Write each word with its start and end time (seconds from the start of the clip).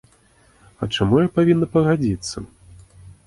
А 0.85 0.87
чаму 0.95 1.19
я 1.25 1.29
павінна 1.35 1.67
пагадзіцца? 1.75 2.35